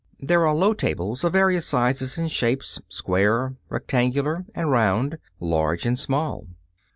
There 0.19 0.47
are 0.47 0.55
low 0.55 0.73
tables 0.73 1.23
of 1.23 1.33
various 1.33 1.67
sizes 1.67 2.17
and 2.17 2.31
shapes 2.31 2.81
square, 2.89 3.53
rectangular 3.69 4.45
and 4.55 4.71
round, 4.71 5.19
large 5.39 5.85
and 5.85 5.99
small. 5.99 6.47